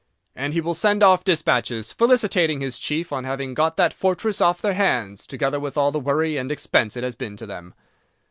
[0.35, 4.59] And he will send off dispatches felicitating his chief on having got that fortress off
[4.59, 7.75] their hands, together with all the worry and expense it has been to them.